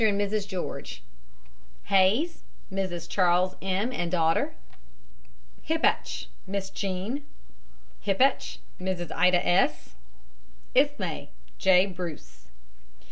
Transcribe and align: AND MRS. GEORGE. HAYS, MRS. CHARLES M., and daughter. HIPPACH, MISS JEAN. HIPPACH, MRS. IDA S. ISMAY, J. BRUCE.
AND 0.03 0.19
MRS. 0.19 0.47
GEORGE. 0.47 1.03
HAYS, 1.83 2.41
MRS. 2.71 3.07
CHARLES 3.07 3.55
M., 3.61 3.91
and 3.91 4.09
daughter. 4.11 4.55
HIPPACH, 5.61 6.25
MISS 6.47 6.71
JEAN. 6.71 7.23
HIPPACH, 8.07 8.57
MRS. 8.79 9.11
IDA 9.11 9.47
S. 9.47 9.93
ISMAY, 10.73 11.29
J. 11.59 11.85
BRUCE. 11.85 12.47